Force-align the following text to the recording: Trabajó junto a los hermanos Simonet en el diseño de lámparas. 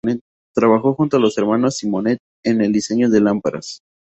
Trabajó 0.55 0.95
junto 0.95 1.17
a 1.17 1.19
los 1.19 1.37
hermanos 1.37 1.77
Simonet 1.77 2.17
en 2.43 2.61
el 2.61 2.71
diseño 2.71 3.07
de 3.07 3.21
lámparas. 3.21 3.83